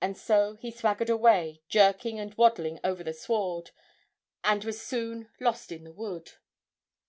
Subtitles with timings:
[0.00, 3.70] And so he swaggered away, jerking and waddling over the sward,
[4.42, 6.32] and was soon lost in the wood.